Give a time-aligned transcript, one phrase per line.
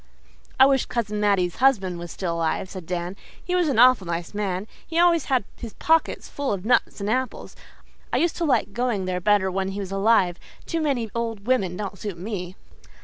[0.59, 3.15] "I wish Cousin Mattie's husband was still alive," said Dan.
[3.45, 4.65] "He was an awful nice old man.
[4.87, 7.55] He always had his pockets full of nuts and apples.
[8.11, 10.39] I used to like going there better when he was alive.
[10.65, 12.55] Too many old women don't suit me."